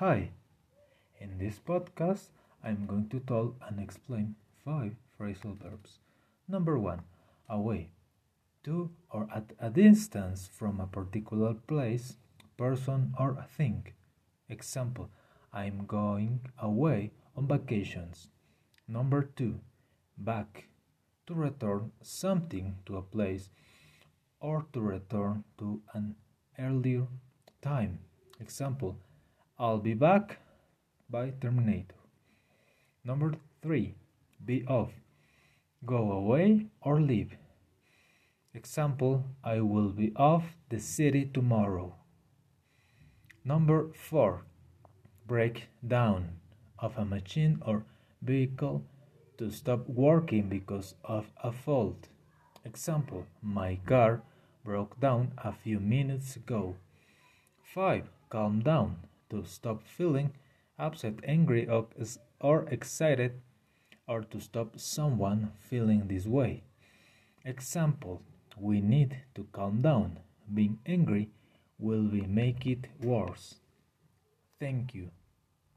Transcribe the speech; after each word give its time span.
Hi! 0.00 0.30
In 1.20 1.36
this 1.36 1.58
podcast, 1.58 2.30
I'm 2.64 2.86
going 2.86 3.10
to 3.10 3.20
tell 3.20 3.54
and 3.68 3.78
explain 3.78 4.34
five 4.64 4.96
phrasal 5.12 5.60
verbs. 5.60 5.98
Number 6.48 6.78
one, 6.78 7.02
away. 7.50 7.90
To 8.64 8.92
or 9.10 9.28
at 9.30 9.52
a 9.60 9.68
distance 9.68 10.48
from 10.50 10.80
a 10.80 10.86
particular 10.86 11.52
place, 11.52 12.16
person, 12.56 13.12
or 13.20 13.44
thing. 13.58 13.92
Example, 14.48 15.10
I'm 15.52 15.84
going 15.84 16.48
away 16.56 17.12
on 17.36 17.46
vacations. 17.46 18.28
Number 18.88 19.20
two, 19.20 19.60
back. 20.16 20.68
To 21.26 21.34
return 21.34 21.92
something 22.00 22.76
to 22.86 22.96
a 22.96 23.02
place 23.02 23.50
or 24.40 24.64
to 24.72 24.80
return 24.80 25.44
to 25.58 25.82
an 25.92 26.14
earlier 26.58 27.06
time. 27.60 27.98
Example, 28.40 28.96
I'll 29.60 29.76
be 29.76 29.92
back 29.92 30.38
by 31.10 31.34
Terminator. 31.38 32.00
Number 33.04 33.34
three, 33.60 33.94
be 34.42 34.64
off. 34.66 34.88
Go 35.84 36.12
away 36.12 36.68
or 36.80 36.98
leave. 36.98 37.36
Example, 38.54 39.22
I 39.44 39.60
will 39.60 39.90
be 39.90 40.14
off 40.16 40.44
the 40.70 40.80
city 40.80 41.26
tomorrow. 41.26 41.94
Number 43.44 43.92
four, 43.92 44.46
break 45.26 45.68
down 45.86 46.40
of 46.78 46.96
a 46.96 47.04
machine 47.04 47.60
or 47.66 47.84
vehicle 48.22 48.82
to 49.36 49.50
stop 49.50 49.86
working 49.86 50.48
because 50.48 50.94
of 51.04 51.26
a 51.44 51.52
fault. 51.52 52.08
Example, 52.64 53.26
my 53.42 53.78
car 53.84 54.22
broke 54.64 54.98
down 55.00 55.32
a 55.36 55.52
few 55.52 55.80
minutes 55.80 56.34
ago. 56.34 56.76
5. 57.74 58.08
Calm 58.30 58.60
down 58.60 58.96
to 59.30 59.44
stop 59.44 59.82
feeling 59.82 60.32
upset, 60.78 61.14
angry, 61.24 61.68
or 62.40 62.64
excited, 62.68 63.40
or 64.06 64.22
to 64.22 64.40
stop 64.40 64.78
someone 64.78 65.52
feeling 65.58 66.08
this 66.08 66.26
way. 66.26 66.62
Example 67.44 68.22
We 68.58 68.80
need 68.80 69.16
to 69.34 69.46
calm 69.52 69.80
down. 69.82 70.18
Being 70.52 70.78
angry 70.84 71.30
will 71.78 72.04
be 72.04 72.22
make 72.22 72.66
it 72.66 72.88
worse. 73.00 73.54
Thank 74.58 74.94
you. 74.94 75.10